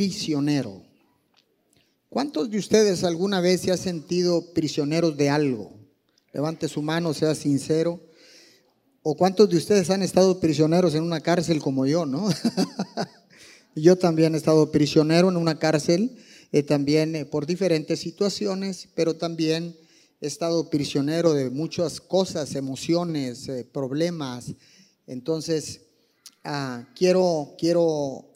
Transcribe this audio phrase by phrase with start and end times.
[0.00, 0.82] prisionero.
[2.08, 5.78] ¿Cuántos de ustedes alguna vez se han sentido prisioneros de algo?
[6.32, 8.00] Levante su mano, sea sincero.
[9.02, 12.30] ¿O cuántos de ustedes han estado prisioneros en una cárcel como yo, no?
[13.74, 16.16] yo también he estado prisionero en una cárcel,
[16.50, 19.76] eh, también eh, por diferentes situaciones, pero también
[20.22, 24.54] he estado prisionero de muchas cosas, emociones, eh, problemas.
[25.06, 25.82] Entonces,
[26.42, 28.30] ah, quiero, quiero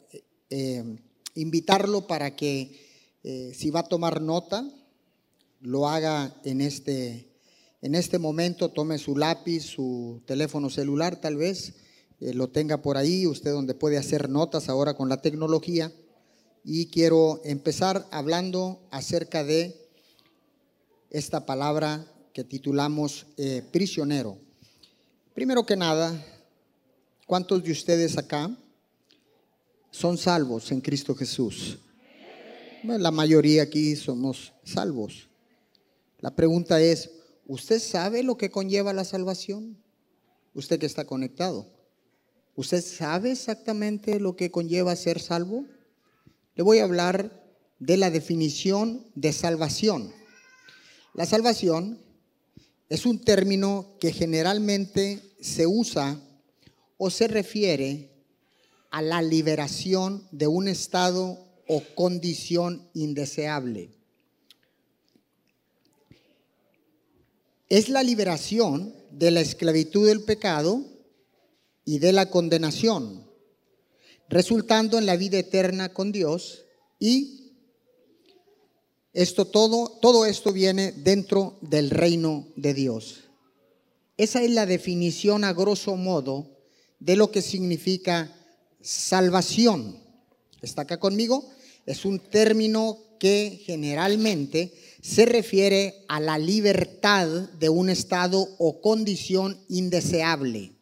[1.35, 2.83] invitarlo para que
[3.53, 4.67] si va a tomar nota,
[5.61, 7.35] lo haga en este
[7.85, 11.75] en este momento tome su lápiz, su teléfono celular tal vez,
[12.19, 15.93] eh, lo tenga por ahí, usted donde puede hacer notas ahora con la tecnología.
[16.63, 19.87] Y quiero empezar hablando acerca de
[21.11, 24.39] esta palabra que titulamos eh, prisionero.
[25.35, 26.25] Primero que nada,
[27.27, 28.49] ¿cuántos de ustedes acá
[29.95, 31.79] son salvos en Cristo Jesús?
[32.83, 35.27] la mayoría aquí somos salvos.
[36.19, 37.09] La pregunta es,
[37.47, 39.77] ¿Usted sabe lo que conlleva la salvación?
[40.55, 41.67] Usted que está conectado.
[42.55, 45.65] ¿Usted sabe exactamente lo que conlleva ser salvo?
[46.55, 47.43] Le voy a hablar
[47.77, 50.11] de la definición de salvación.
[51.13, 51.99] La salvación
[52.89, 56.19] es un término que generalmente se usa
[56.97, 58.14] o se refiere
[58.91, 63.95] a la liberación de un estado o condición indeseable.
[67.69, 70.83] es la liberación de la esclavitud del pecado
[71.83, 73.27] y de la condenación,
[74.29, 76.63] resultando en la vida eterna con Dios
[76.99, 77.53] y
[79.13, 83.25] esto todo todo esto viene dentro del reino de Dios.
[84.17, 86.57] Esa es la definición a grosso modo
[86.99, 88.34] de lo que significa
[88.85, 89.97] salvación.
[90.61, 91.49] ¿Está acá conmigo?
[91.87, 99.59] Es un término que generalmente se refiere a la libertad de un estado o condición
[99.69, 100.73] indeseable.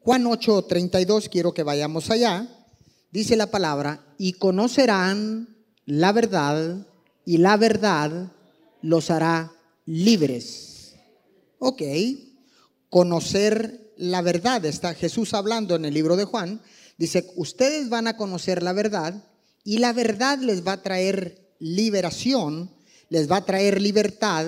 [0.00, 2.48] Juan 8:32, quiero que vayamos allá,
[3.10, 5.56] dice la palabra, y conocerán
[5.86, 6.86] la verdad
[7.24, 8.32] y la verdad
[8.82, 9.52] los hará
[9.86, 10.94] libres.
[11.58, 11.82] Ok,
[12.90, 16.60] conocer la verdad, está Jesús hablando en el libro de Juan,
[16.98, 19.14] dice, ustedes van a conocer la verdad
[19.64, 22.70] y la verdad les va a traer liberación
[23.14, 24.46] les va a traer libertad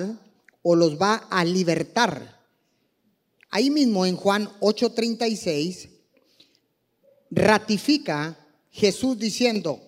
[0.61, 2.37] o los va a libertar.
[3.49, 5.89] Ahí mismo en Juan 8:36
[7.31, 8.37] ratifica
[8.71, 9.81] Jesús diciendo,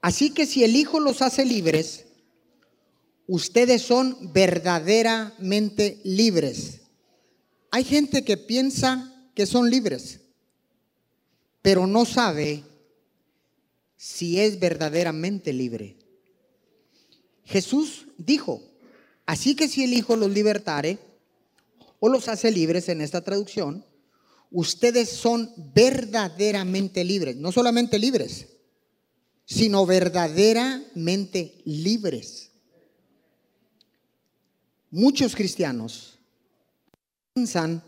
[0.00, 2.06] así que si el Hijo los hace libres,
[3.26, 6.80] ustedes son verdaderamente libres.
[7.70, 10.20] Hay gente que piensa que son libres,
[11.62, 12.64] pero no sabe
[13.96, 15.96] si es verdaderamente libre.
[17.44, 18.62] Jesús dijo,
[19.26, 20.98] así que si el Hijo los libertare
[22.00, 23.84] o los hace libres en esta traducción,
[24.50, 28.48] ustedes son verdaderamente libres, no solamente libres,
[29.44, 32.50] sino verdaderamente libres.
[34.90, 36.18] Muchos cristianos
[37.32, 37.82] piensan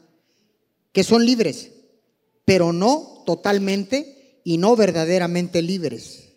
[0.94, 1.72] que son libres,
[2.44, 6.37] pero no totalmente y no verdaderamente libres.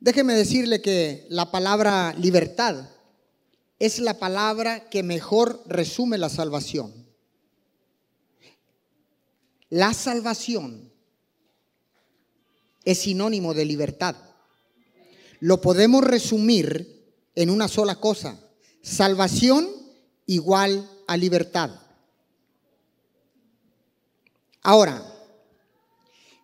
[0.00, 2.90] Déjeme decirle que la palabra libertad
[3.78, 6.92] es la palabra que mejor resume la salvación.
[9.70, 10.92] La salvación
[12.84, 14.14] es sinónimo de libertad.
[15.40, 18.38] Lo podemos resumir en una sola cosa.
[18.82, 19.66] Salvación
[20.26, 21.85] igual a libertad.
[24.68, 25.00] Ahora,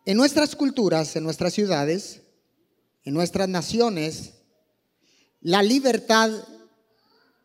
[0.06, 2.22] en nuestras culturas, en nuestras ciudades,
[3.02, 4.34] en nuestras naciones,
[5.40, 6.30] la libertad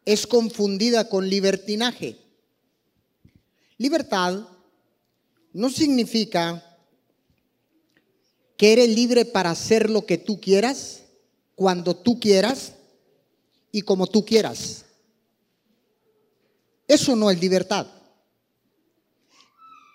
[0.05, 2.19] es confundida con libertinaje.
[3.79, 4.47] Libertad
[5.51, 6.63] no significa
[8.55, 11.05] que eres libre para hacer lo que tú quieras,
[11.55, 12.73] cuando tú quieras
[13.71, 14.85] y como tú quieras.
[16.87, 17.96] Eso no es libertad.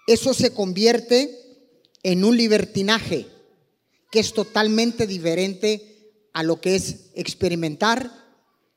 [0.06, 1.38] Eso se convierte
[2.02, 3.26] en un libertinaje
[4.10, 5.92] que es totalmente diferente
[6.32, 8.10] a lo que es experimentar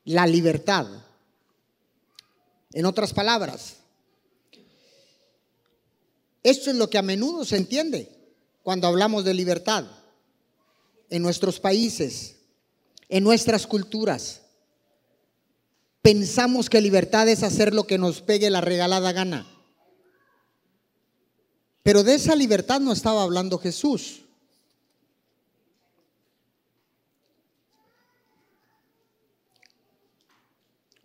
[0.04, 0.88] la libertad.
[2.72, 3.78] En otras palabras,
[6.44, 8.12] esto es lo que a menudo se entiende
[8.62, 9.86] cuando hablamos de libertad
[11.10, 12.36] en nuestros países,
[13.10, 14.42] en nuestras culturas.
[16.02, 19.55] Pensamos que libertad es hacer lo que nos pegue la regalada gana.
[21.86, 24.24] Pero de esa libertad no estaba hablando Jesús.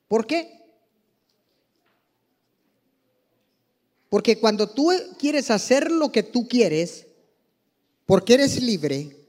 [0.09, 0.59] ¿Por qué?
[4.09, 7.07] Porque cuando tú quieres hacer lo que tú quieres,
[8.07, 9.29] porque eres libre,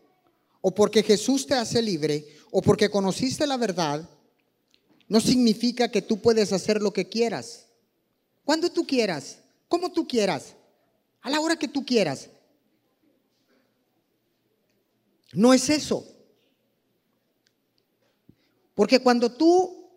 [0.62, 4.10] o porque Jesús te hace libre, o porque conociste la verdad,
[5.10, 7.66] no significa que tú puedes hacer lo que quieras.
[8.46, 10.56] Cuando tú quieras, como tú quieras,
[11.22, 12.30] a la hora que tú quieras.
[15.34, 16.06] No es eso.
[18.76, 19.90] Porque cuando tú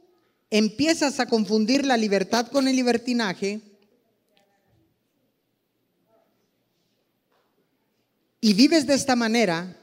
[0.50, 3.60] empiezas a confundir la libertad con el libertinaje
[8.40, 9.76] y vives de esta manera,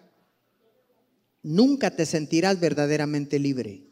[1.41, 3.90] nunca te sentirás verdaderamente libre.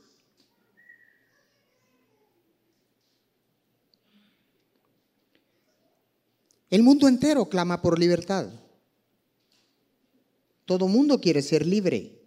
[6.70, 8.50] El mundo entero clama por libertad.
[10.66, 12.20] Todo mundo quiere ser libre.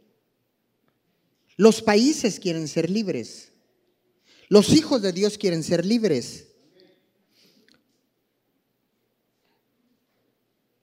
[1.56, 3.52] Los países quieren ser libres.
[4.48, 6.48] Los hijos de Dios quieren ser libres.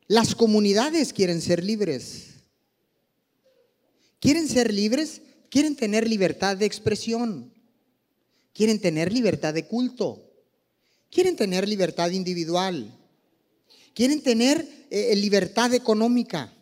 [0.07, 2.35] Las comunidades quieren ser libres.
[4.19, 5.21] ¿Quieren ser libres?
[5.50, 7.53] Quieren tener libertad de expresión.
[8.53, 10.31] Quieren tener libertad de culto.
[11.11, 12.98] Quieren tener libertad individual.
[13.99, 16.53] Quieren tener eh, libertad económica.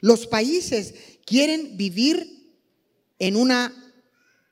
[0.00, 0.94] Los países
[1.26, 2.50] quieren vivir
[3.18, 3.92] en una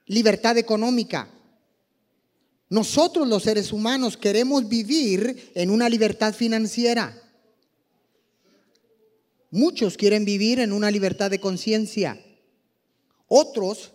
[0.05, 1.31] libertad económica.
[2.69, 7.19] Nosotros los seres humanos queremos vivir en una libertad financiera.
[9.51, 12.23] Muchos quieren vivir en una libertad de conciencia.
[13.29, 13.93] Otros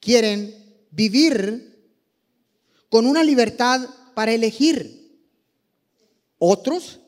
[0.00, 0.56] quieren
[0.90, 1.92] vivir
[2.88, 5.01] con una libertad para elegir.
[6.44, 6.98] Otros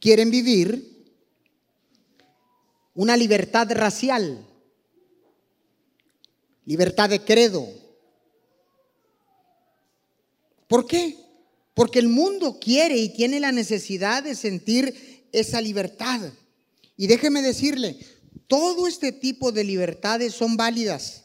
[0.00, 1.12] quieren vivir
[2.94, 4.46] una libertad racial,
[6.64, 7.66] libertad de credo,
[10.68, 11.18] ¿Por qué?
[11.74, 16.32] Porque el mundo quiere y tiene la necesidad de sentir esa libertad.
[16.96, 17.98] Y déjeme decirle,
[18.46, 21.24] todo este tipo de libertades son válidas,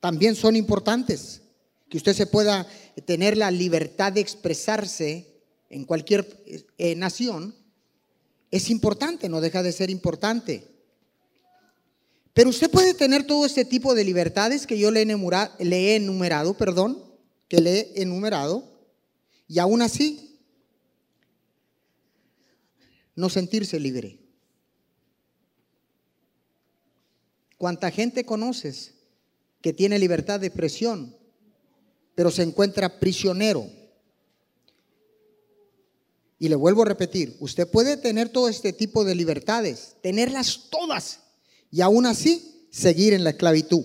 [0.00, 1.42] también son importantes.
[1.88, 2.66] Que usted se pueda
[3.04, 5.35] tener la libertad de expresarse
[5.70, 6.44] en cualquier
[6.78, 7.54] eh, nación,
[8.50, 10.66] es importante, no deja de ser importante.
[12.32, 15.76] Pero usted puede tener todo este tipo de libertades que yo le he enumerado, le
[15.76, 17.02] he enumerado perdón,
[17.48, 18.64] que le he enumerado
[19.48, 20.38] y aún así
[23.14, 24.18] no sentirse libre.
[27.56, 28.92] ¿Cuánta gente conoces
[29.62, 31.16] que tiene libertad de expresión,
[32.14, 33.66] pero se encuentra prisionero?
[36.38, 41.20] Y le vuelvo a repetir, usted puede tener todo este tipo de libertades, tenerlas todas,
[41.70, 43.84] y aún así seguir en la esclavitud.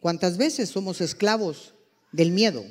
[0.00, 1.74] ¿Cuántas veces somos esclavos
[2.12, 2.64] del miedo?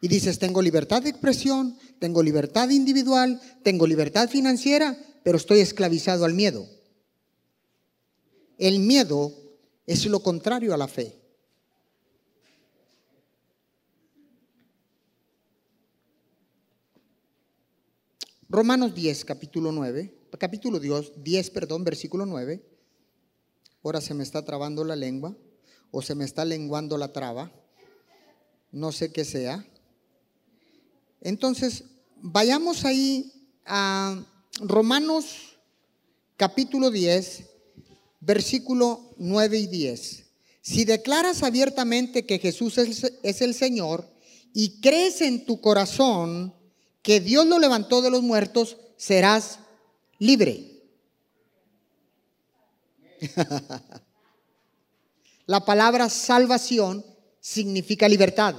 [0.00, 6.24] Y dices, tengo libertad de expresión, tengo libertad individual, tengo libertad financiera, pero estoy esclavizado
[6.24, 6.68] al miedo.
[8.58, 9.47] El miedo
[9.88, 11.18] es lo contrario a la fe.
[18.50, 22.62] Romanos 10, capítulo 9, capítulo 10, perdón, versículo 9.
[23.82, 25.34] Ahora se me está trabando la lengua
[25.90, 27.50] o se me está lenguando la traba.
[28.70, 29.66] No sé qué sea.
[31.22, 31.84] Entonces,
[32.16, 33.32] vayamos ahí
[33.64, 34.22] a
[34.60, 35.58] Romanos
[36.36, 37.48] capítulo 10,
[38.20, 40.24] versículo 9 y 10.
[40.60, 44.08] Si declaras abiertamente que Jesús es, el Señor
[44.52, 46.54] y crees en tu corazón
[47.02, 49.60] que Dios lo levantó de los muertos, serás
[50.18, 50.82] libre.
[55.46, 57.04] La palabra salvación
[57.40, 58.54] significa libertad.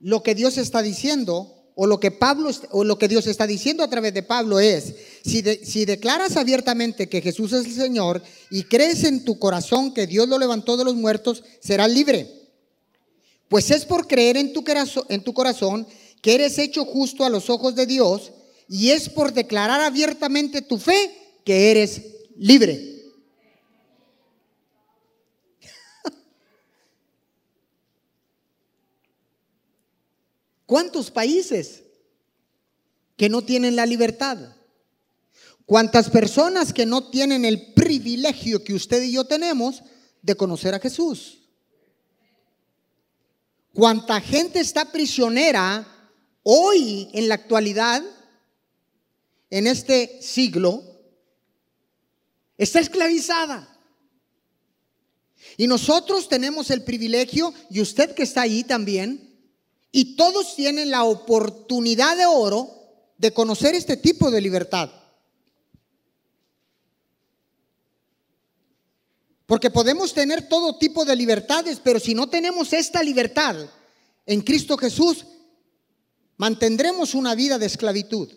[0.00, 3.82] Lo que Dios está diciendo o lo que Pablo o lo que Dios está diciendo
[3.82, 5.42] a través de Pablo es si,
[5.84, 10.38] declaras abiertamente que Jesús es el Señor y crees en tu corazón que Dios lo
[10.38, 12.30] levantó de los muertos, serás libre.
[13.48, 14.64] Pues es por creer en tu,
[15.08, 15.86] en tu corazón
[16.22, 18.32] que eres hecho justo a los ojos de Dios
[18.68, 21.10] y es por declarar abiertamente tu fe
[21.44, 22.00] que eres
[22.36, 22.93] libre.
[30.66, 31.82] ¿Cuántos países
[33.16, 34.38] que no tienen la libertad?
[35.66, 39.82] ¿Cuántas personas que no tienen el privilegio que usted y yo tenemos
[40.24, 41.38] de conocer a Jesús.
[43.74, 45.86] ¿Cuánta gente está prisionera
[46.42, 48.02] hoy en la actualidad,
[49.50, 50.82] en este siglo?
[52.56, 53.68] Está esclavizada.
[55.58, 59.23] Y nosotros tenemos el privilegio, y usted que está ahí también,
[59.96, 62.68] y todos tienen la oportunidad de oro
[63.16, 64.90] de conocer este tipo de libertad.
[69.46, 73.54] Porque podemos tener todo tipo de libertades, pero si no tenemos esta libertad
[74.26, 75.26] en Cristo Jesús,
[76.38, 78.34] mantendremos una vida de esclavitud.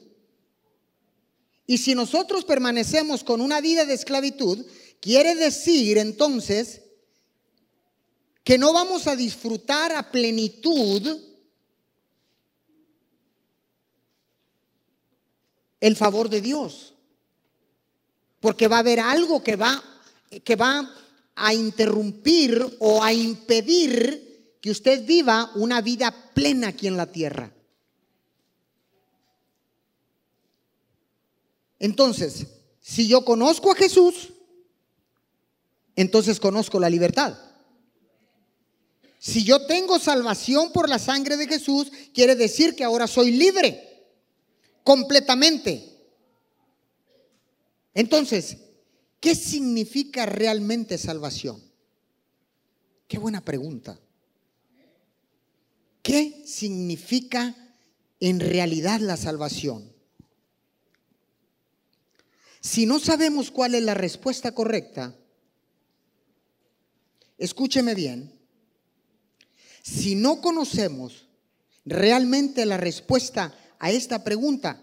[1.66, 4.64] Y si nosotros permanecemos con una vida de esclavitud,
[5.02, 6.84] quiere decir entonces
[8.44, 11.27] que no vamos a disfrutar a plenitud
[15.80, 16.94] el favor de Dios.
[18.40, 19.84] Porque va a haber algo que va
[20.44, 20.94] que va
[21.36, 27.54] a interrumpir o a impedir que usted viva una vida plena aquí en la tierra.
[31.80, 32.48] Entonces,
[32.82, 34.34] si yo conozco a Jesús,
[35.96, 37.38] entonces conozco la libertad.
[39.20, 43.87] Si yo tengo salvación por la sangre de Jesús, quiere decir que ahora soy libre,
[44.88, 45.84] completamente.
[47.94, 48.58] Entonces,
[49.20, 51.62] ¿Qué significa realmente salvación?
[53.08, 54.00] Qué buena pregunta.
[56.02, 57.56] ¿Qué significa
[58.20, 59.92] en realidad la salvación?
[62.62, 65.16] Si no sabemos cuál es la respuesta correcta,
[67.38, 68.34] escúcheme bien,
[69.82, 71.28] si no conocemos
[71.86, 74.82] realmente la respuesta a esta pregunta,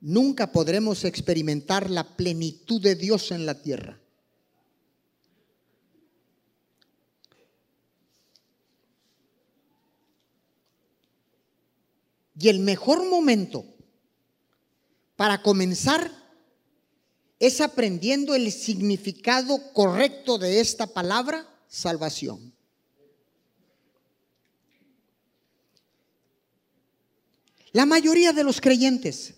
[0.00, 4.00] nunca podremos experimentar la plenitud de Dios en la tierra.
[12.40, 13.64] Y el mejor momento
[15.16, 16.12] para comenzar
[17.40, 22.52] es aprendiendo el significado correcto de esta palabra, salvación.
[27.72, 29.34] La mayoría de los creyentes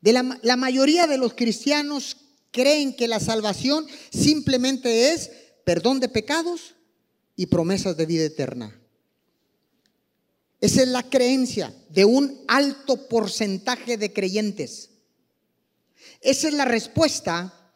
[0.00, 2.16] de la, la mayoría de los cristianos
[2.50, 5.30] creen que la salvación simplemente es
[5.64, 6.74] perdón de pecados
[7.36, 8.80] y promesas de vida eterna.
[10.60, 14.90] Esa es la creencia de un alto porcentaje de creyentes.
[16.20, 17.72] Esa es la respuesta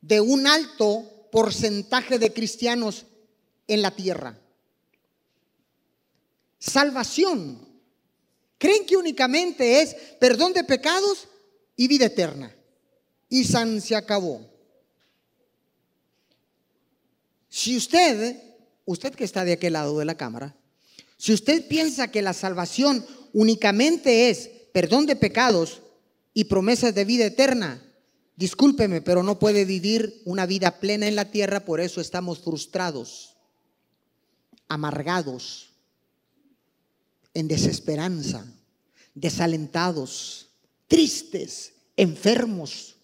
[0.00, 3.06] de un alto porcentaje de cristianos
[3.68, 4.40] en la tierra.
[6.58, 7.65] Salvación
[8.58, 11.28] Creen que únicamente es perdón de pecados
[11.76, 12.54] y vida eterna.
[13.28, 14.40] Y San se acabó.
[17.48, 18.36] Si usted,
[18.84, 20.56] usted que está de aquel lado de la cámara,
[21.16, 25.80] si usted piensa que la salvación únicamente es perdón de pecados
[26.34, 27.82] y promesas de vida eterna,
[28.36, 33.36] discúlpeme, pero no puede vivir una vida plena en la tierra, por eso estamos frustrados,
[34.68, 35.65] amargados,
[37.36, 38.46] en desesperanza,
[39.14, 40.48] desalentados,
[40.88, 42.96] tristes, enfermos,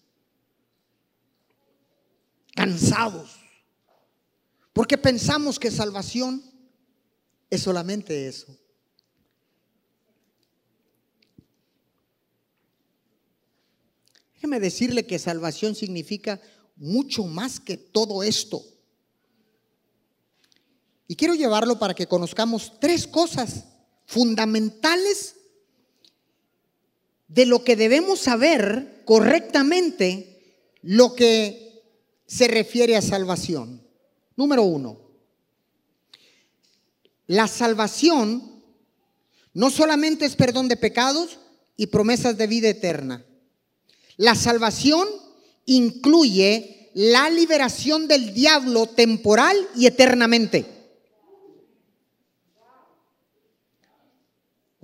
[2.55, 3.35] cansados,
[4.73, 6.43] porque pensamos que salvación
[7.51, 8.57] es solamente eso.
[14.33, 16.41] Déjeme decirle que salvación significa
[16.75, 18.65] mucho más que todo esto.
[21.07, 23.65] Y quiero llevarlo para que conozcamos tres cosas
[24.05, 25.35] fundamentales
[27.27, 30.33] de lo que debemos saber correctamente
[30.81, 31.81] lo que
[32.27, 33.81] se refiere a salvación.
[34.35, 34.99] Número uno,
[37.27, 38.63] la salvación
[39.53, 41.39] no solamente es perdón de pecados
[41.77, 43.25] y promesas de vida eterna.
[44.17, 45.07] La salvación
[45.65, 50.65] incluye la liberación del diablo temporal y eternamente.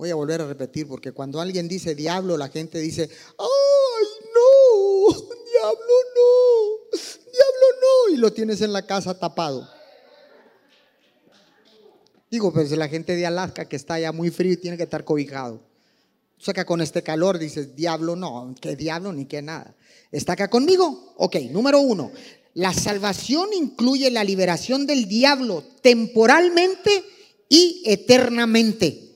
[0.00, 5.12] Voy a volver a repetir porque cuando alguien dice diablo, la gente dice, ay, no,
[5.12, 6.98] diablo no,
[7.30, 9.68] diablo no, y lo tienes en la casa tapado.
[12.30, 15.04] Digo, pues la gente de Alaska que está ya muy frío y tiene que estar
[15.04, 15.56] cobijado.
[15.56, 19.76] O sea que con este calor dices, diablo no, que diablo ni que nada.
[20.10, 21.12] ¿Está acá conmigo?
[21.18, 22.10] Ok, número uno,
[22.54, 27.04] la salvación incluye la liberación del diablo temporalmente
[27.50, 29.09] y eternamente.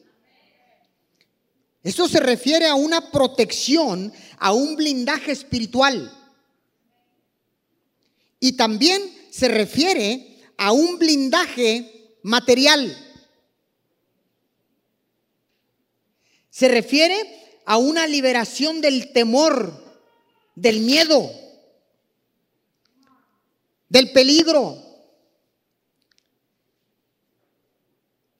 [1.84, 6.10] Esto se refiere a una protección, a un blindaje espiritual.
[8.40, 12.96] Y también se refiere a un blindaje material.
[16.48, 19.84] Se refiere a una liberación del temor,
[20.54, 21.30] del miedo,
[23.90, 24.78] del peligro.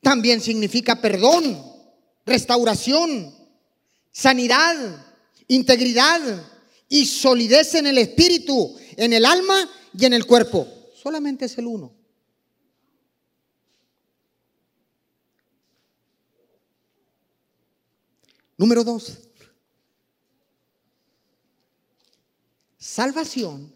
[0.00, 1.74] También significa perdón,
[2.25, 3.35] restauración,
[4.11, 5.07] sanidad,
[5.49, 6.21] integridad
[6.88, 10.66] y solidez en el espíritu, en el alma y en el cuerpo.
[10.95, 11.93] Solamente es el uno.
[18.57, 19.19] Número dos.
[22.78, 23.75] Salvación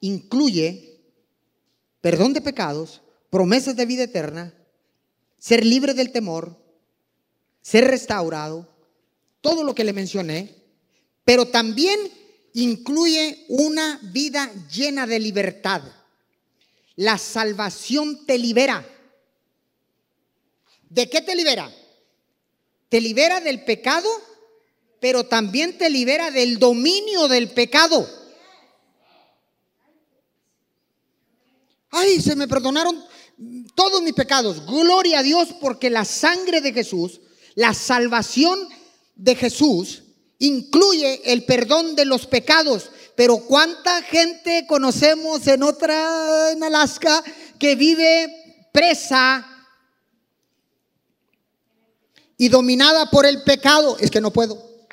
[0.00, 0.92] incluye
[2.02, 4.52] perdón de pecados, promesas de vida eterna,
[5.38, 6.61] ser libre del temor,
[7.62, 8.68] ser restaurado,
[9.40, 10.54] todo lo que le mencioné,
[11.24, 11.98] pero también
[12.52, 15.82] incluye una vida llena de libertad.
[16.96, 18.86] La salvación te libera.
[20.90, 21.72] ¿De qué te libera?
[22.88, 24.08] Te libera del pecado,
[25.00, 28.06] pero también te libera del dominio del pecado.
[31.90, 33.02] Ay, se me perdonaron
[33.74, 34.66] todos mis pecados.
[34.66, 37.20] Gloria a Dios porque la sangre de Jesús,
[37.54, 38.68] la salvación
[39.14, 40.02] de Jesús
[40.38, 42.90] incluye el perdón de los pecados.
[43.14, 47.22] Pero ¿cuánta gente conocemos en otra, en Alaska,
[47.58, 49.46] que vive presa
[52.36, 53.96] y dominada por el pecado?
[53.98, 54.86] Es que no puedo.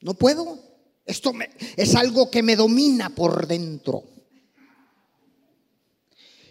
[0.00, 0.58] No puedo.
[1.04, 1.32] Esto
[1.76, 4.04] es algo que me domina por dentro.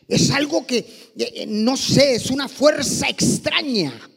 [0.07, 4.09] Es algo que, eh, eh, no sé, es una fuerza extraña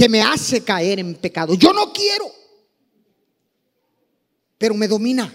[0.00, 1.52] que me hace caer en pecado.
[1.52, 2.32] Yo no quiero,
[4.56, 5.30] pero me domina.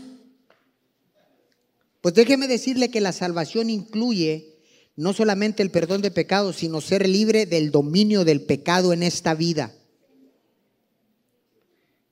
[2.02, 4.58] Pues déjeme decirle que la salvación incluye
[4.96, 9.36] no solamente el perdón de pecados, sino ser libre del dominio del pecado en esta
[9.36, 9.72] vida.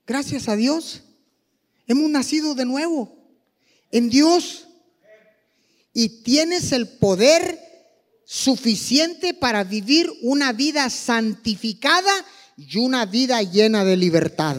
[0.05, 1.01] Gracias a Dios,
[1.87, 3.17] hemos nacido de nuevo
[3.89, 4.67] en Dios
[5.91, 7.59] y tienes el poder
[8.25, 12.13] suficiente para vivir una vida santificada
[12.57, 14.57] y una vida llena de libertad.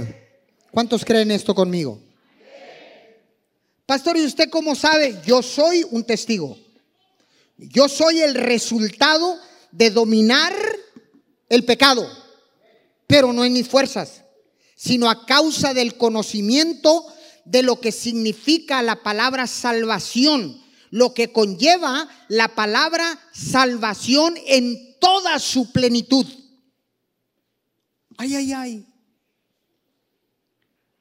[0.70, 2.00] ¿Cuántos creen esto conmigo?
[3.87, 5.20] Pastor, ¿y usted cómo sabe?
[5.26, 6.59] Yo soy un testigo.
[7.57, 9.38] Yo soy el resultado
[9.70, 10.52] de dominar
[11.48, 12.09] el pecado,
[13.07, 14.22] pero no en mis fuerzas,
[14.74, 17.07] sino a causa del conocimiento
[17.44, 25.38] de lo que significa la palabra salvación, lo que conlleva la palabra salvación en toda
[25.38, 26.26] su plenitud.
[28.16, 28.87] Ay, ay, ay.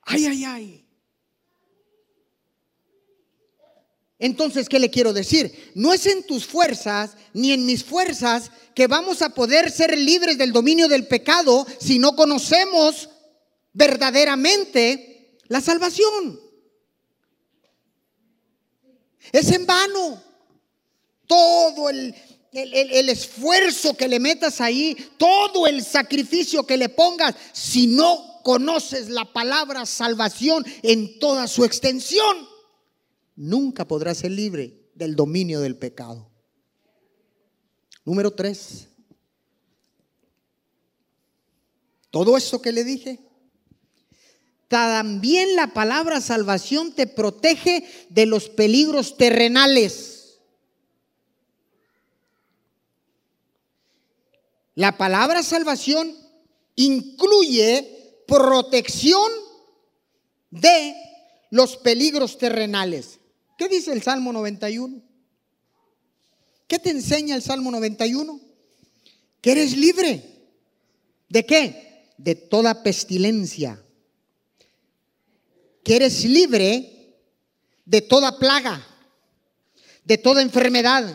[0.02, 0.84] Ay, ay, ay.
[4.20, 5.74] Entonces, ¿qué le quiero decir?
[5.76, 10.38] No es en tus fuerzas ni en mis fuerzas que vamos a poder ser libres
[10.38, 13.10] del dominio del pecado si no conocemos
[13.74, 16.40] verdaderamente la salvación.
[19.32, 20.24] Es en vano
[21.28, 22.16] todo el,
[22.54, 29.10] el, esfuerzo que le metas ahí, todo el sacrificio que le pongas, si no conoces
[29.10, 32.48] la palabra salvación en toda su extensión,
[33.36, 36.30] nunca podrás ser libre del dominio del pecado.
[38.06, 38.90] Número tres.
[42.12, 43.20] Todo esto que le dije,
[44.68, 50.23] también la palabra salvación te protege de los peligros terrenales.
[54.76, 56.16] La palabra salvación
[56.76, 59.32] incluye protección
[60.50, 60.96] de
[61.52, 63.20] los peligros terrenales.
[63.58, 65.02] ¿Qué dice el Salmo 91?
[66.68, 68.40] ¿Qué te enseña el Salmo 91?
[69.42, 70.24] Que eres libre.
[71.30, 72.14] ¿De qué?
[72.18, 73.80] De toda pestilencia.
[75.84, 77.20] Que eres libre
[77.86, 78.84] de toda plaga,
[80.06, 81.14] de toda enfermedad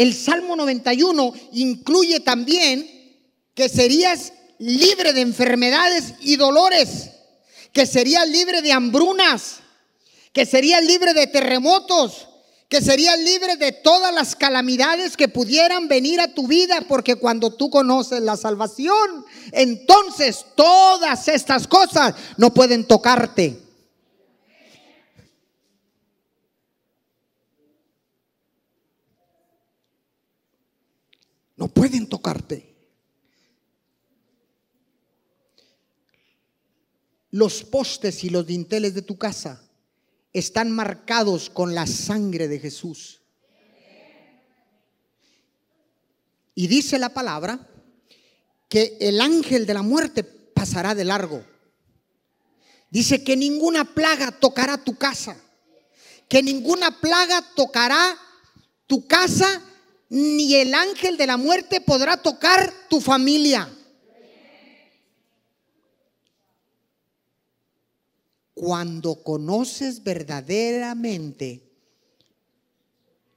[0.00, 2.88] el Salmo 91 incluye también
[3.52, 7.10] que serías libre de enfermedades y dolores,
[7.74, 9.56] que serías libre de hambrunas,
[10.32, 12.28] que serías libre de terremotos,
[12.70, 17.52] que serías libre de todas las calamidades que pudieran venir a tu vida, porque cuando
[17.52, 23.70] tú conoces la salvación, entonces todas estas cosas no pueden tocarte.
[31.60, 32.76] No pueden tocarte.
[37.30, 39.66] Los postes y los dinteles de tu casa
[40.34, 43.22] están marcados con la sangre de Jesús.
[46.54, 47.66] Y dice la palabra
[48.68, 51.42] que el ángel de la muerte pasará de largo.
[52.90, 55.34] Dice que ninguna plaga tocará tu casa,
[56.28, 58.18] que ninguna plaga tocará
[58.86, 59.62] tu casa,
[60.10, 63.72] ni el ángel de la muerte podrá tocar tu familia.
[68.52, 71.62] Cuando conoces verdaderamente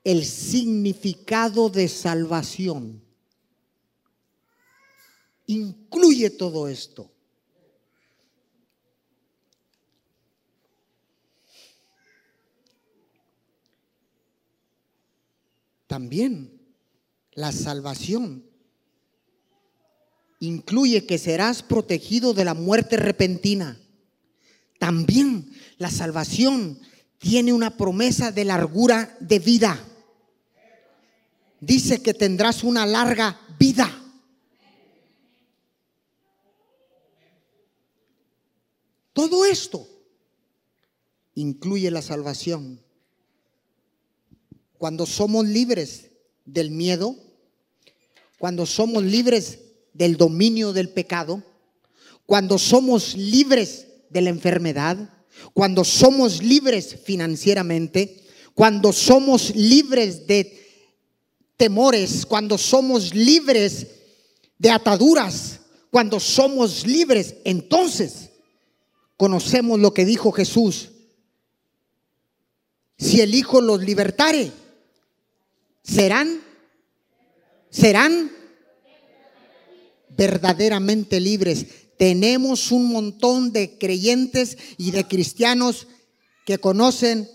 [0.04, 3.02] el significado de salvación,
[5.46, 7.12] incluye todo esto.
[15.86, 16.53] También
[17.36, 18.46] la salvación
[20.40, 23.80] incluye que serás protegido de la muerte repentina.
[24.78, 26.80] También la salvación
[27.18, 29.80] tiene una promesa de largura de vida.
[31.62, 33.90] Dice que tendrás una larga vida.
[39.14, 39.88] Todo esto
[41.36, 42.82] incluye la salvación.
[44.78, 46.10] Cuando somos libres
[46.46, 47.16] del miedo,
[48.38, 49.60] cuando somos libres
[49.94, 51.44] del dominio del pecado,
[52.26, 55.10] cuando somos libres de la enfermedad,
[55.54, 60.60] cuando somos libres financieramente, cuando somos libres de
[61.58, 63.88] temores, cuando somos libres
[64.58, 65.60] de ataduras,
[65.92, 68.30] cuando somos libres, entonces
[69.18, 70.90] conocemos lo que dijo Jesús.
[72.98, 74.52] Si el Hijo los libertare,
[75.84, 76.42] serán,
[77.70, 78.32] serán
[80.10, 81.66] verdaderamente libres.
[81.98, 85.88] Tenemos un montón de creyentes y de cristianos
[86.46, 87.30] que conocen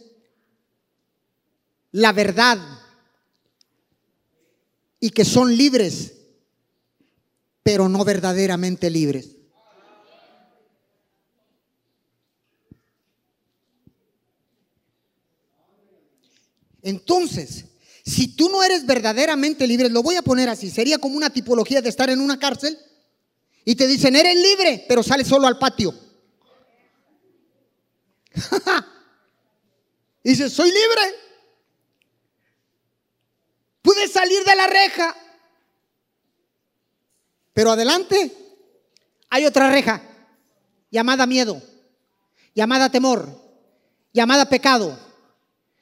[1.92, 2.58] la verdad
[5.00, 6.14] y que son libres,
[7.62, 9.36] pero no verdaderamente libres.
[16.82, 17.67] Entonces,
[18.08, 21.82] si tú no eres verdaderamente libre, lo voy a poner así, sería como una tipología
[21.82, 22.78] de estar en una cárcel
[23.64, 25.94] y te dicen, eres libre, pero sales solo al patio.
[30.24, 31.14] dices, soy libre.
[33.82, 35.16] Pude salir de la reja,
[37.54, 38.34] pero adelante
[39.30, 40.02] hay otra reja
[40.90, 41.62] llamada miedo,
[42.54, 43.28] llamada temor,
[44.12, 45.08] llamada pecado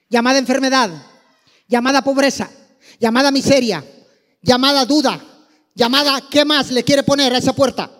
[0.09, 0.91] llamada enfermedad,
[1.67, 2.51] llamada pobreza,
[2.99, 3.85] llamada miseria,
[4.43, 5.23] llamada duda,
[5.75, 7.91] llamada ¿qué más le quiere poner a esa puerta?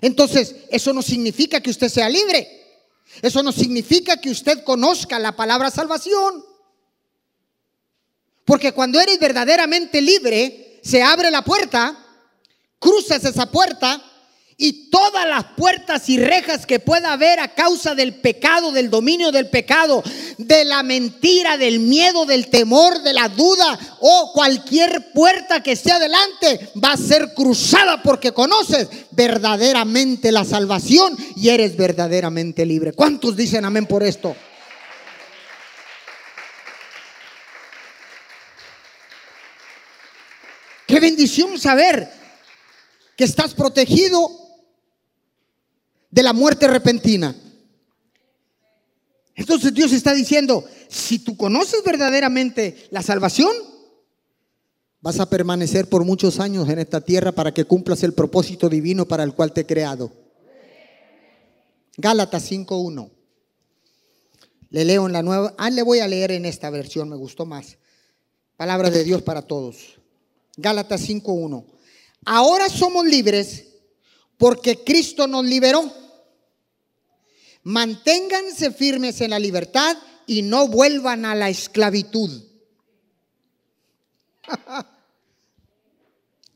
[0.00, 2.60] Entonces, eso no significa que usted sea libre.
[3.20, 6.44] Eso no significa que usted conozca la palabra salvación.
[8.44, 11.96] Porque cuando eres verdaderamente libre, se abre la puerta,
[12.78, 14.02] cruzas esa puerta
[14.62, 19.32] y todas las puertas y rejas que pueda haber a causa del pecado, del dominio
[19.32, 20.04] del pecado,
[20.38, 25.90] de la mentira, del miedo, del temor, de la duda o cualquier puerta que esté
[25.90, 32.92] adelante va a ser cruzada porque conoces verdaderamente la salvación y eres verdaderamente libre.
[32.92, 34.36] ¿Cuántos dicen amén por esto?
[40.86, 42.08] Qué bendición saber
[43.16, 44.38] que estás protegido
[46.12, 47.34] de la muerte repentina.
[49.34, 53.50] Entonces Dios está diciendo, si tú conoces verdaderamente la salvación,
[55.00, 59.08] vas a permanecer por muchos años en esta tierra para que cumplas el propósito divino
[59.08, 60.12] para el cual te he creado.
[61.96, 63.10] Gálatas 5.1.
[64.68, 67.46] Le leo en la nueva, ah, le voy a leer en esta versión, me gustó
[67.46, 67.78] más.
[68.56, 69.98] Palabra de Dios para todos.
[70.58, 71.64] Gálatas 5.1.
[72.26, 73.66] Ahora somos libres
[74.36, 76.01] porque Cristo nos liberó
[77.62, 79.96] manténganse firmes en la libertad
[80.26, 82.42] y no vuelvan a la esclavitud.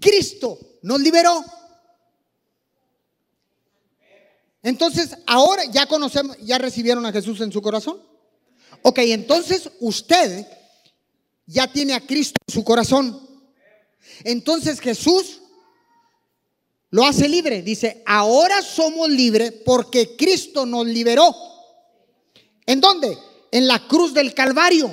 [0.00, 1.44] Cristo nos liberó.
[4.62, 8.02] Entonces, ahora ya conocemos, ya recibieron a Jesús en su corazón.
[8.82, 10.46] Ok, entonces usted
[11.46, 13.26] ya tiene a Cristo en su corazón.
[14.24, 15.40] Entonces Jesús
[16.90, 17.62] lo hace libre.
[17.62, 21.34] Dice, ahora somos libres porque Cristo nos liberó.
[22.64, 23.16] ¿En dónde?
[23.50, 24.90] En la cruz del Calvario.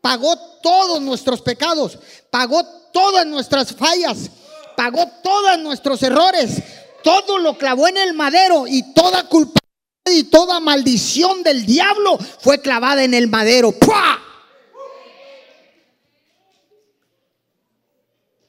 [0.00, 1.98] Pagó todos nuestros pecados,
[2.30, 4.30] pagó todas nuestras fallas,
[4.76, 6.62] pagó todos nuestros errores,
[7.02, 9.60] todo lo clavó en el madero y toda culpa
[10.06, 13.72] y toda maldición del diablo fue clavada en el madero.
[13.72, 14.20] ¡Pua!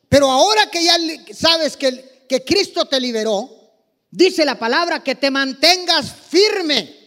[0.10, 0.98] Pero ahora que ya
[1.34, 3.50] sabes que, que Cristo te liberó,
[4.10, 7.06] dice la palabra que te mantengas firme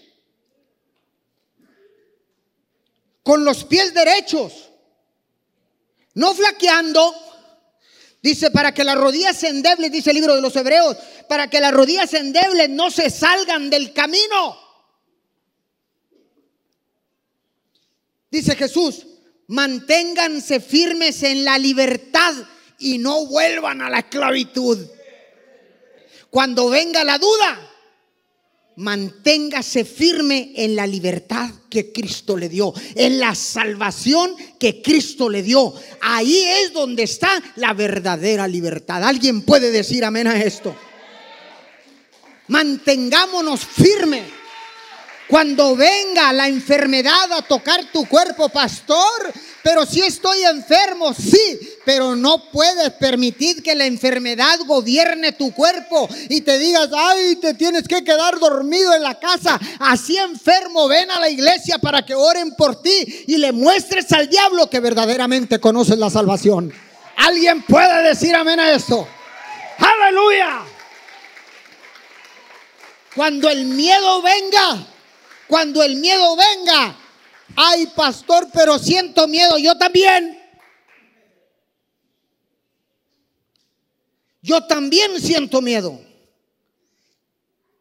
[3.23, 4.71] con los pies derechos,
[6.15, 7.15] no flaqueando.
[8.21, 10.97] Dice, para que las rodillas endebles, dice el libro de los Hebreos,
[11.29, 14.59] para que las rodillas endebles no se salgan del camino.
[18.31, 19.07] Dice Jesús,
[19.47, 22.35] manténganse firmes en la libertad
[22.79, 24.79] y no vuelvan a la esclavitud.
[26.31, 27.69] Cuando venga la duda,
[28.77, 35.43] manténgase firme en la libertad que Cristo le dio, en la salvación que Cristo le
[35.43, 35.75] dio.
[36.01, 39.03] Ahí es donde está la verdadera libertad.
[39.03, 40.77] ¿Alguien puede decir amén a esto?
[42.47, 44.25] Mantengámonos firmes.
[45.29, 52.17] Cuando venga la enfermedad a tocar tu cuerpo, pastor, pero si estoy enfermo, sí, pero
[52.17, 57.87] no puedes permitir que la enfermedad gobierne tu cuerpo y te digas, ay, te tienes
[57.87, 59.61] que quedar dormido en la casa.
[59.81, 64.31] Así enfermo, ven a la iglesia para que oren por ti y le muestres al
[64.31, 66.73] diablo que verdaderamente conoces la salvación.
[67.17, 69.07] ¿Alguien puede decir amén a esto?
[69.77, 70.61] Aleluya.
[73.15, 74.87] Cuando el miedo venga,
[75.49, 76.97] cuando el miedo venga,
[77.57, 80.39] ay pastor, pero siento miedo, yo también.
[84.43, 86.01] Yo también siento miedo.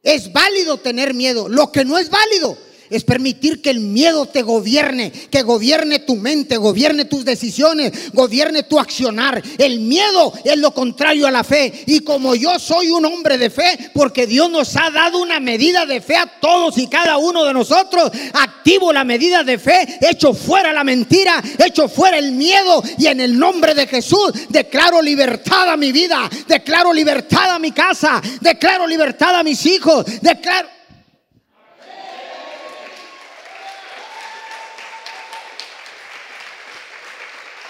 [0.02, 1.48] Es válido tener miedo.
[1.48, 2.58] Lo que no es válido
[2.90, 8.64] es permitir que el miedo te gobierne, que gobierne tu mente, gobierne tus decisiones, gobierne
[8.64, 9.42] tu accionar.
[9.58, 11.84] El miedo es lo contrario a la fe.
[11.86, 15.86] Y como yo soy un hombre de fe, porque Dios nos ha dado una medida
[15.86, 20.34] de fe a todos y cada uno de nosotros, activo la medida de fe, echo
[20.34, 25.70] fuera la mentira, echo fuera el miedo y en el nombre de Jesús declaro libertad
[25.70, 30.77] a mi vida, declaro libertad a mi casa, declaro libertad a mis hijos, declaro...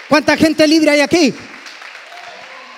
[0.08, 1.34] ¿Cuánta gente libre hay aquí?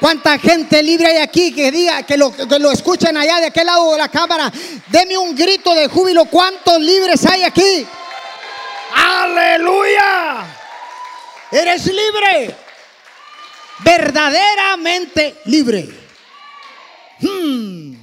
[0.01, 3.67] ¿Cuánta gente libre hay aquí que diga que lo, que lo escuchen allá de aquel
[3.67, 4.51] lado de la cámara?
[4.89, 6.25] Deme un grito de júbilo.
[6.25, 7.87] ¿Cuántos libres hay aquí?
[8.95, 10.47] Aleluya.
[11.53, 12.57] Eres libre.
[13.85, 15.89] Verdaderamente libre.
[17.21, 17.95] Hmm.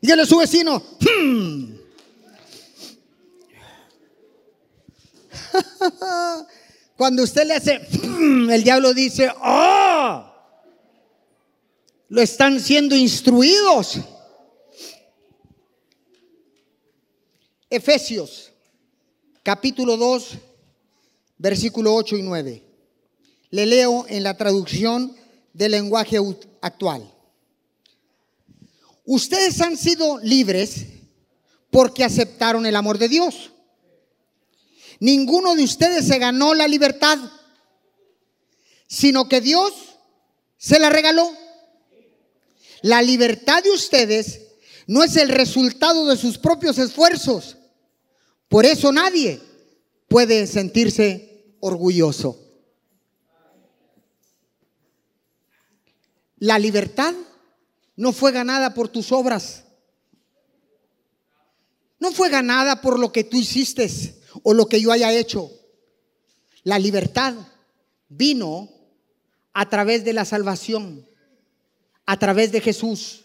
[0.00, 0.82] Y a su vecino.
[1.00, 1.78] Hmm.
[6.96, 7.80] Cuando usted le hace,
[8.50, 10.24] el diablo dice, oh,
[12.08, 13.98] lo están siendo instruidos.
[17.70, 18.50] Efesios,
[19.42, 20.38] capítulo 2,
[21.36, 22.64] versículo 8 y 9.
[23.50, 25.14] Le leo en la traducción
[25.52, 26.18] del lenguaje
[26.60, 27.12] actual.
[29.04, 30.86] Ustedes han sido libres
[31.70, 33.52] porque aceptaron el amor de Dios.
[35.00, 37.18] Ninguno de ustedes se ganó la libertad,
[38.88, 39.72] sino que Dios
[40.56, 41.30] se la regaló.
[42.82, 44.40] La libertad de ustedes
[44.86, 47.58] no es el resultado de sus propios esfuerzos.
[48.48, 49.40] Por eso nadie
[50.08, 52.44] puede sentirse orgulloso.
[56.38, 57.14] La libertad
[57.96, 59.64] no fue ganada por tus obras.
[61.98, 63.90] No fue ganada por lo que tú hiciste
[64.44, 65.50] o lo que yo haya hecho.
[66.62, 67.34] La libertad
[68.08, 68.77] vino
[69.58, 71.04] a través de la salvación,
[72.06, 73.24] a través de Jesús.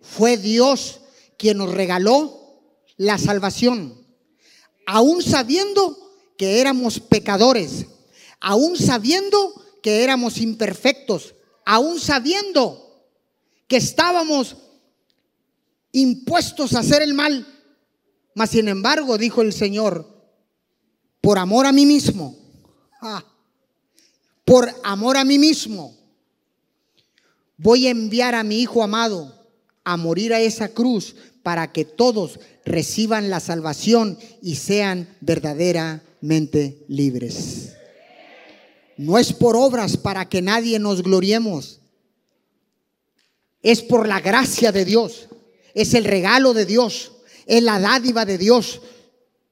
[0.00, 1.02] Fue Dios
[1.36, 2.62] quien nos regaló
[2.96, 4.06] la salvación,
[4.86, 5.94] aún sabiendo
[6.38, 7.84] que éramos pecadores,
[8.40, 11.34] aún sabiendo que éramos imperfectos,
[11.66, 13.04] aún sabiendo
[13.68, 14.56] que estábamos
[15.92, 17.46] impuestos a hacer el mal.
[18.34, 20.10] Mas sin embargo, dijo el Señor,
[21.20, 22.34] por amor a mí mismo,
[23.02, 23.22] ah,
[24.46, 25.94] por amor a mí mismo,
[27.58, 29.34] voy a enviar a mi Hijo amado
[29.82, 37.72] a morir a esa cruz para que todos reciban la salvación y sean verdaderamente libres.
[38.96, 41.80] No es por obras para que nadie nos gloriemos.
[43.62, 45.28] Es por la gracia de Dios.
[45.74, 47.12] Es el regalo de Dios.
[47.46, 48.80] Es la dádiva de Dios.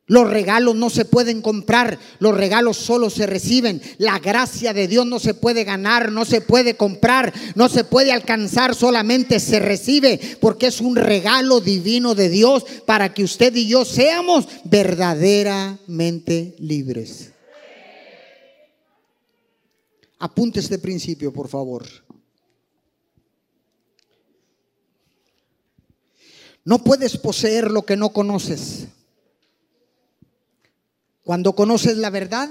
[0.06, 3.80] Los regalos no se pueden comprar, los regalos solo se reciben.
[3.96, 8.12] La gracia de Dios no se puede ganar, no se puede comprar, no se puede
[8.12, 13.66] alcanzar, solamente se recibe porque es un regalo divino de Dios para que usted y
[13.66, 17.30] yo seamos verdaderamente libres.
[20.18, 21.86] Apunte este principio, por favor.
[26.62, 28.88] No puedes poseer lo que no conoces.
[31.24, 32.50] Cuando conoces la verdad,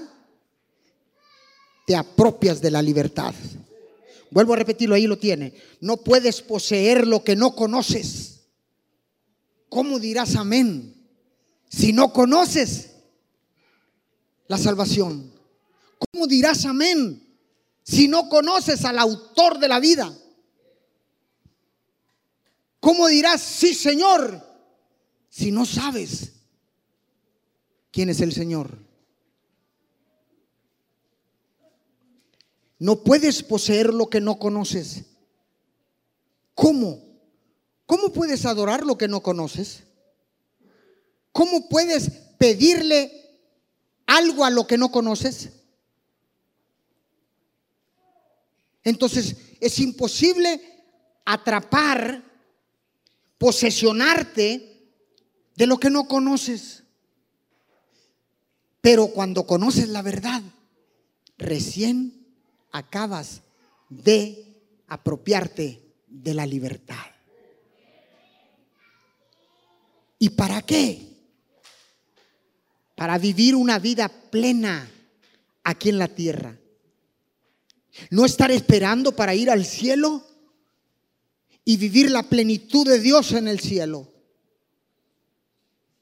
[1.85, 3.33] te apropias de la libertad.
[4.31, 5.53] Vuelvo a repetirlo, ahí lo tiene.
[5.79, 8.41] No puedes poseer lo que no conoces.
[9.69, 10.95] ¿Cómo dirás amén
[11.69, 12.91] si no conoces
[14.47, 15.31] la salvación?
[16.11, 17.37] ¿Cómo dirás amén
[17.83, 20.11] si no conoces al autor de la vida?
[22.79, 24.41] ¿Cómo dirás sí, Señor,
[25.29, 26.32] si no sabes
[27.93, 28.79] quién es el Señor.
[32.79, 35.05] No puedes poseer lo que no conoces.
[36.55, 37.01] ¿Cómo?
[37.85, 39.83] ¿Cómo puedes adorar lo que no conoces?
[41.31, 43.39] ¿Cómo puedes pedirle
[44.07, 45.51] algo a lo que no conoces?
[48.83, 50.59] Entonces es imposible
[51.25, 52.23] atrapar,
[53.37, 54.91] posesionarte
[55.55, 56.82] de lo que no conoces.
[58.83, 60.43] Pero cuando conoces la verdad,
[61.37, 62.27] recién
[62.73, 63.41] acabas
[63.87, 67.05] de apropiarte de la libertad.
[70.19, 71.15] ¿Y para qué?
[72.95, 74.91] Para vivir una vida plena
[75.63, 76.59] aquí en la tierra.
[78.09, 80.27] No estar esperando para ir al cielo
[81.63, 84.11] y vivir la plenitud de Dios en el cielo,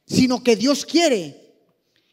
[0.07, 1.40] sino que Dios quiere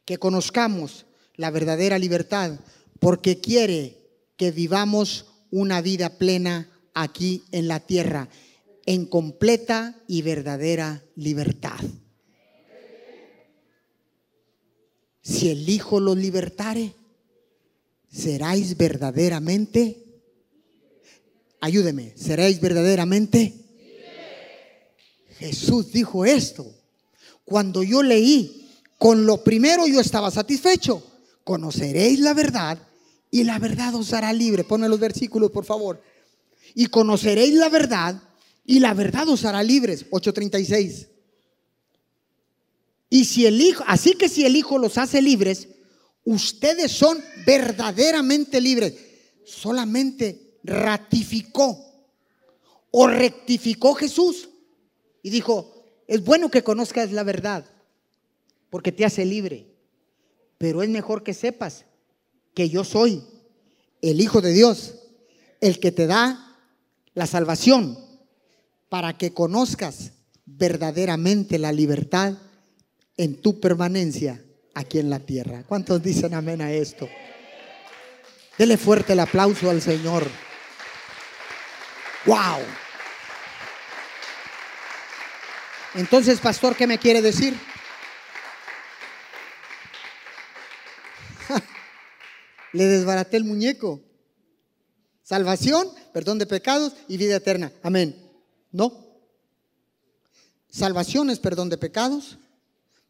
[0.08, 1.04] que conozcamos
[1.36, 2.58] la verdadera libertad,
[2.98, 3.98] porque quiere
[4.38, 8.30] que vivamos una vida plena aquí en la tierra,
[8.86, 11.78] en completa y verdadera libertad.
[15.20, 16.94] Si el Hijo los libertare,
[18.10, 20.22] seráis verdaderamente,
[21.60, 23.52] ayúdeme, seréis verdaderamente.
[25.38, 26.64] Jesús dijo esto.
[27.44, 28.67] Cuando yo leí
[28.98, 31.02] con lo primero yo estaba satisfecho.
[31.44, 32.78] Conoceréis la verdad
[33.30, 34.64] y la verdad os hará libre.
[34.64, 36.02] Ponme los versículos, por favor.
[36.74, 38.20] Y conoceréis la verdad
[38.66, 40.06] y la verdad os hará libres.
[40.10, 41.06] 8:36.
[43.08, 45.68] Y si el Hijo, así que si el Hijo los hace libres,
[46.24, 48.94] ustedes son verdaderamente libres.
[49.46, 51.88] Solamente ratificó
[52.90, 54.48] o rectificó Jesús
[55.22, 55.72] y dijo,
[56.06, 57.64] es bueno que conozcas la verdad
[58.70, 59.66] porque te hace libre.
[60.58, 61.84] Pero es mejor que sepas
[62.54, 63.22] que yo soy
[64.02, 64.94] el Hijo de Dios,
[65.60, 66.56] el que te da
[67.14, 67.98] la salvación
[68.88, 70.12] para que conozcas
[70.46, 72.34] verdaderamente la libertad
[73.16, 74.42] en tu permanencia
[74.74, 75.64] aquí en la tierra.
[75.66, 77.08] ¿Cuántos dicen amén a esto?
[78.56, 80.26] Dele fuerte el aplauso al Señor.
[82.26, 82.58] ¡Wow!
[85.94, 87.54] Entonces, pastor, ¿qué me quiere decir?
[92.78, 94.00] Le desbaraté el muñeco.
[95.24, 97.72] Salvación, perdón de pecados y vida eterna.
[97.82, 98.14] Amén.
[98.70, 99.04] No.
[100.70, 102.38] Salvación es perdón de pecados,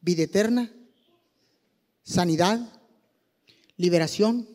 [0.00, 0.72] vida eterna,
[2.02, 2.60] sanidad,
[3.76, 4.48] liberación.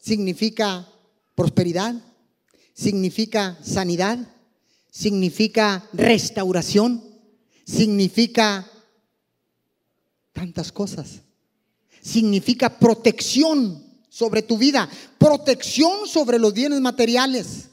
[0.00, 0.88] Significa
[1.36, 1.94] prosperidad,
[2.72, 4.18] significa sanidad,
[4.90, 7.00] significa restauración,
[7.64, 8.68] significa
[10.32, 11.23] tantas cosas
[12.04, 14.88] significa protección sobre tu vida,
[15.18, 17.70] protección sobre los bienes materiales.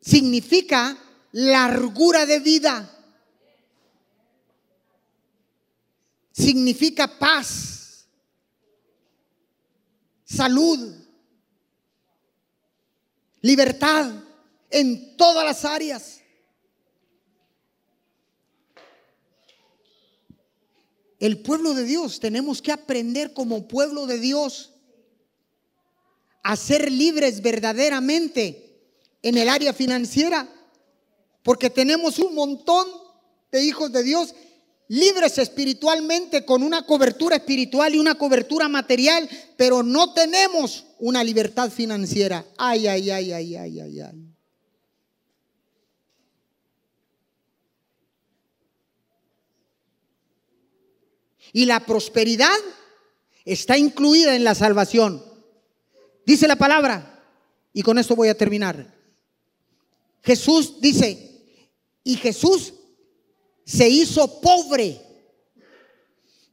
[0.00, 0.96] Significa
[1.32, 2.96] largura de vida.
[6.32, 8.06] Significa paz,
[10.24, 10.96] salud,
[13.40, 14.12] libertad
[14.70, 16.19] en todas las áreas.
[21.20, 24.72] El pueblo de Dios, tenemos que aprender como pueblo de Dios
[26.42, 28.80] a ser libres verdaderamente
[29.22, 30.48] en el área financiera,
[31.42, 32.86] porque tenemos un montón
[33.52, 34.34] de hijos de Dios
[34.88, 41.70] libres espiritualmente con una cobertura espiritual y una cobertura material, pero no tenemos una libertad
[41.70, 42.44] financiera.
[42.56, 44.30] Ay, ay, ay, ay, ay, ay, ay.
[51.52, 52.58] Y la prosperidad
[53.44, 55.24] está incluida en la salvación.
[56.24, 57.24] Dice la palabra,
[57.72, 58.94] y con esto voy a terminar.
[60.22, 61.42] Jesús dice,
[62.04, 62.74] y Jesús
[63.64, 65.00] se hizo pobre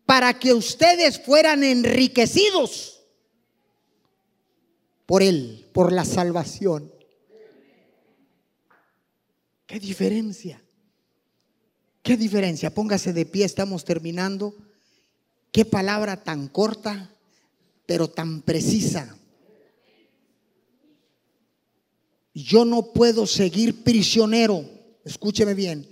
[0.06, 3.04] para que ustedes fueran enriquecidos
[5.06, 6.92] por Él, por la salvación.
[9.66, 10.64] ¿Qué diferencia?
[12.02, 12.74] ¿Qué diferencia?
[12.74, 14.56] Póngase de pie, estamos terminando.
[15.58, 17.10] Qué palabra tan corta,
[17.88, 19.18] pero tan precisa.
[22.32, 24.64] Yo no puedo seguir prisionero,
[25.04, 25.90] escúcheme bien,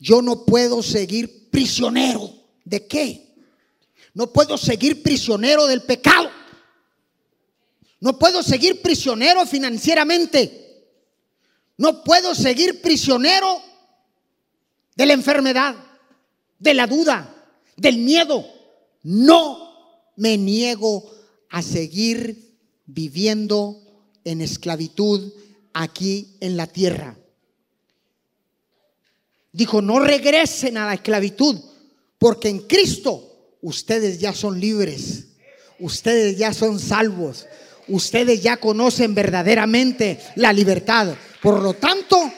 [0.00, 2.32] yo no puedo seguir prisionero.
[2.64, 3.34] ¿De qué?
[4.14, 6.30] No puedo seguir prisionero del pecado.
[8.00, 10.88] No puedo seguir prisionero financieramente.
[11.76, 13.60] No puedo seguir prisionero
[14.96, 15.76] de la enfermedad,
[16.58, 18.63] de la duda, del miedo.
[19.04, 21.10] No me niego
[21.50, 23.80] a seguir viviendo
[24.24, 25.32] en esclavitud
[25.72, 27.16] aquí en la tierra.
[29.52, 31.60] Dijo, no regresen a la esclavitud,
[32.18, 35.26] porque en Cristo ustedes ya son libres,
[35.78, 37.46] ustedes ya son salvos,
[37.88, 41.14] ustedes ya conocen verdaderamente la libertad.
[41.40, 42.32] Por lo tanto,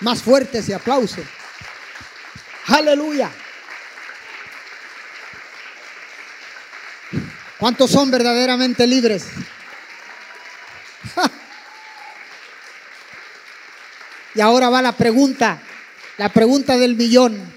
[0.00, 1.22] más fuerte ese aplauso.
[2.66, 3.30] Aleluya.
[7.58, 9.26] ¿Cuántos son verdaderamente libres?
[14.34, 15.60] y ahora va la pregunta,
[16.16, 17.52] la pregunta del millón.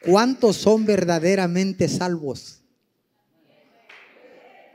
[0.00, 2.60] ¿Cuántos son verdaderamente salvos?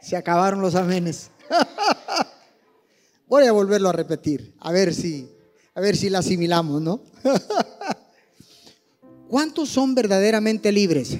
[0.01, 1.31] Se acabaron los amenes.
[3.27, 5.29] Voy a volverlo a repetir, a ver si,
[5.75, 7.03] a ver si la asimilamos, ¿no?
[9.29, 11.19] ¿Cuántos son verdaderamente libres?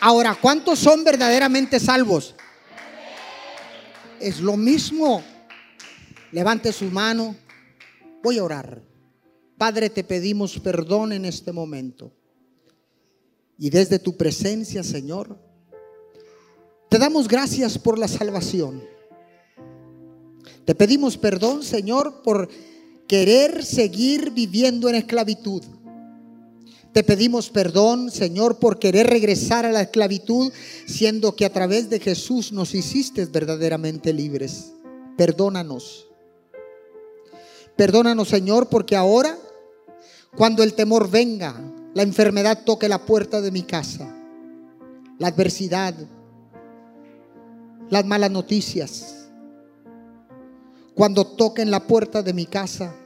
[0.00, 2.34] Ahora, ¿cuántos son verdaderamente salvos?
[4.18, 5.22] Es lo mismo.
[6.32, 7.36] Levante su mano.
[8.20, 8.82] Voy a orar.
[9.56, 12.12] Padre, te pedimos perdón en este momento.
[13.56, 15.38] Y desde tu presencia, Señor,
[16.88, 18.82] te damos gracias por la salvación.
[20.64, 22.48] Te pedimos perdón, Señor, por
[23.06, 25.62] querer seguir viviendo en esclavitud.
[26.92, 30.52] Te pedimos perdón, Señor, por querer regresar a la esclavitud,
[30.86, 34.72] siendo que a través de Jesús nos hiciste verdaderamente libres.
[35.16, 36.08] Perdónanos.
[37.76, 39.38] Perdónanos, Señor, porque ahora,
[40.36, 41.54] cuando el temor venga,
[41.94, 44.12] la enfermedad toque la puerta de mi casa,
[45.18, 45.94] la adversidad,
[47.88, 49.28] las malas noticias.
[50.96, 52.96] Cuando toquen la puerta de mi casa,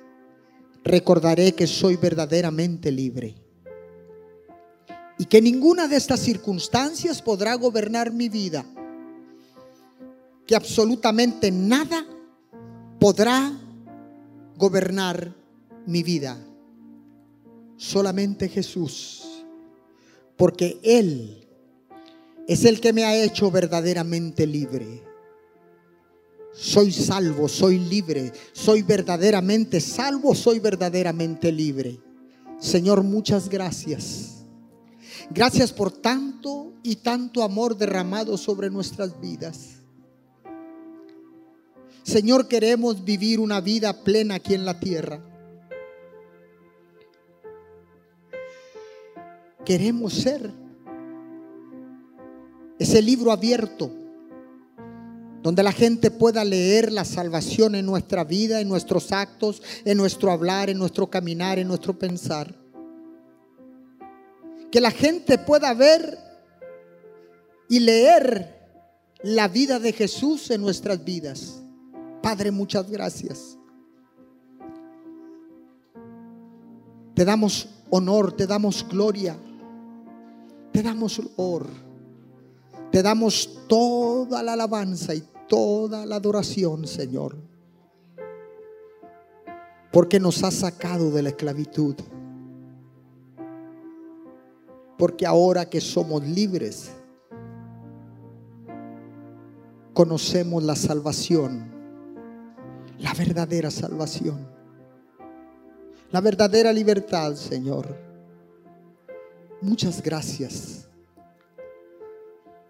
[0.82, 3.43] recordaré que soy verdaderamente libre
[5.18, 8.64] y que ninguna de estas circunstancias podrá gobernar mi vida,
[10.46, 12.04] que absolutamente nada
[12.98, 13.52] podrá
[14.56, 15.34] gobernar
[15.86, 16.38] mi vida
[17.76, 19.44] solamente Jesús,
[20.36, 21.46] porque Él
[22.46, 25.02] es el que me ha hecho verdaderamente libre.
[26.52, 31.98] Soy salvo, soy libre, soy verdaderamente salvo, soy verdaderamente libre.
[32.60, 34.33] Señor, muchas gracias.
[35.30, 39.80] Gracias por tanto y tanto amor derramado sobre nuestras vidas.
[42.02, 45.20] Señor, queremos vivir una vida plena aquí en la tierra.
[49.64, 50.52] queremos ser.
[52.78, 53.90] Ese libro abierto
[55.42, 60.32] donde la gente pueda leer la salvación en nuestra vida, en nuestros actos, en nuestro
[60.32, 62.63] hablar, en nuestro caminar, en nuestro pensar.
[64.74, 66.18] Que la gente pueda ver
[67.68, 68.58] y leer
[69.22, 71.62] la vida de Jesús en nuestras vidas.
[72.20, 73.56] Padre, muchas gracias.
[77.14, 79.36] Te damos honor, te damos gloria.
[80.72, 81.68] Te damos honor.
[82.90, 87.36] Te damos toda la alabanza y toda la adoración, Señor.
[89.92, 91.94] Porque nos has sacado de la esclavitud.
[95.04, 96.90] Porque ahora que somos libres,
[99.92, 101.70] conocemos la salvación,
[103.00, 104.48] la verdadera salvación,
[106.10, 107.94] la verdadera libertad, Señor.
[109.60, 110.88] Muchas gracias.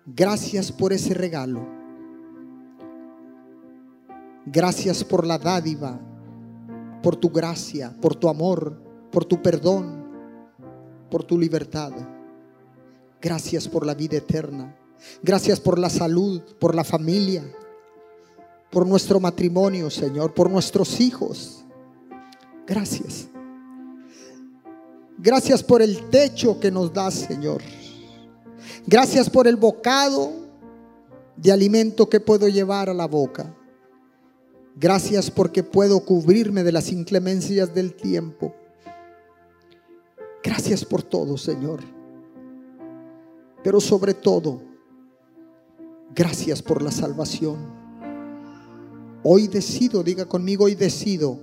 [0.04, 1.64] Gracias por ese regalo.
[4.44, 6.00] Gracias por la dádiva,
[7.00, 8.76] por tu gracia, por tu amor,
[9.12, 10.04] por tu perdón,
[11.08, 11.92] por tu libertad.
[13.24, 14.76] Gracias por la vida eterna.
[15.22, 17.42] Gracias por la salud, por la familia,
[18.70, 21.64] por nuestro matrimonio, Señor, por nuestros hijos.
[22.66, 23.28] Gracias.
[25.16, 27.62] Gracias por el techo que nos das, Señor.
[28.86, 30.30] Gracias por el bocado
[31.34, 33.56] de alimento que puedo llevar a la boca.
[34.76, 38.54] Gracias porque puedo cubrirme de las inclemencias del tiempo.
[40.42, 41.93] Gracias por todo, Señor.
[43.64, 44.60] Pero sobre todo,
[46.14, 47.56] gracias por la salvación.
[49.22, 51.40] Hoy decido, diga conmigo, hoy decido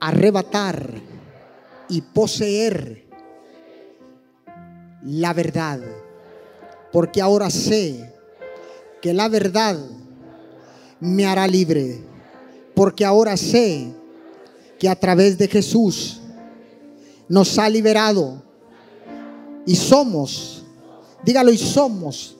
[0.00, 0.90] arrebatar
[1.90, 3.06] y poseer
[5.02, 5.80] la verdad.
[6.90, 8.10] Porque ahora sé
[9.02, 9.78] que la verdad
[10.98, 12.02] me hará libre.
[12.74, 13.92] Porque ahora sé
[14.78, 16.22] que a través de Jesús
[17.28, 18.44] nos ha liberado
[19.66, 20.53] y somos,
[21.24, 22.36] dígalo, y somos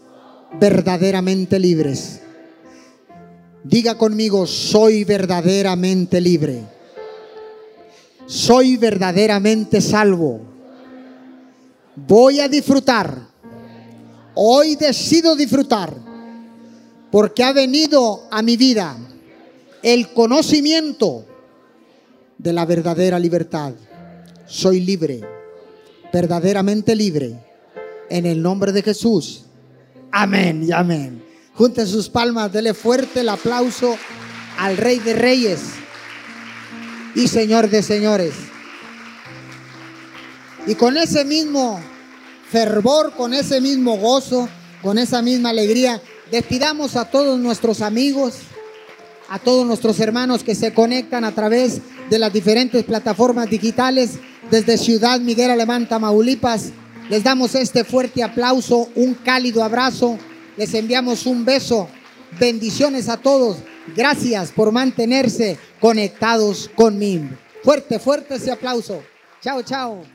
[0.58, 2.20] verdaderamente libres.
[3.62, 6.62] Diga conmigo, soy verdaderamente libre.
[8.26, 10.40] Soy verdaderamente salvo.
[11.96, 13.28] Voy a disfrutar.
[14.34, 15.94] Hoy decido disfrutar
[17.10, 18.96] porque ha venido a mi vida
[19.82, 21.24] el conocimiento
[22.36, 23.72] de la verdadera libertad.
[24.46, 25.20] Soy libre,
[26.12, 27.38] verdaderamente libre,
[28.10, 29.44] en el nombre de Jesús.
[30.10, 31.24] Amén y amén.
[31.54, 33.96] Junten sus palmas, dele fuerte el aplauso
[34.58, 35.60] al Rey de Reyes
[37.14, 38.34] y Señor de Señores.
[40.66, 41.80] Y con ese mismo
[42.50, 44.48] fervor, con ese mismo gozo,
[44.82, 46.00] con esa misma alegría,
[46.30, 48.34] Despidamos a todos nuestros amigos,
[49.28, 54.12] a todos nuestros hermanos que se conectan a través de las diferentes plataformas digitales
[54.50, 56.72] desde Ciudad Miguel Alemán, Tamaulipas.
[57.08, 60.18] Les damos este fuerte aplauso, un cálido abrazo.
[60.56, 61.88] Les enviamos un beso.
[62.38, 63.58] Bendiciones a todos.
[63.94, 67.36] Gracias por mantenerse conectados con MIM.
[67.62, 69.02] Fuerte, fuerte ese aplauso.
[69.42, 70.13] Chao, chao.